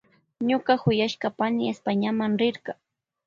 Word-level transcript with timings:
Ñuka 0.47 0.73
kuyashka 0.83 1.27
pani 1.39 1.63
Españama 1.73 2.25
rirka. 2.39 2.73